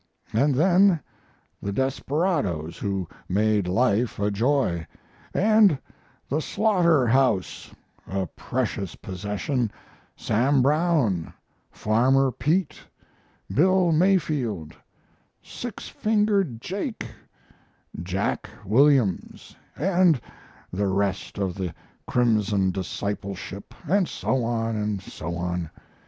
and 0.33 0.55
then 0.55 0.99
the 1.61 1.71
desperadoes, 1.71 2.79
who 2.79 3.07
made 3.29 3.67
life 3.67 4.17
a 4.17 4.31
joy, 4.31 4.83
and 5.31 5.77
the 6.27 6.41
"slaughter 6.41 7.05
house," 7.05 7.69
a 8.07 8.25
precious 8.25 8.95
possession: 8.95 9.71
Sam 10.15 10.63
Brown, 10.63 11.31
Farmer 11.69 12.31
Pete, 12.31 12.79
Bill 13.53 13.91
Mayfield, 13.91 14.73
Six 15.39 15.87
fingered 15.89 16.59
Jake, 16.59 17.05
Jack 18.01 18.49
Williams, 18.65 19.55
and 19.77 20.19
the 20.73 20.87
rest 20.87 21.37
of 21.37 21.53
the 21.53 21.75
crimson 22.07 22.71
discipleship, 22.71 23.71
and 23.87 24.07
so 24.07 24.43
on, 24.45 24.75
and 24.75 24.99
so 24.99 25.35
on. 25.35 25.69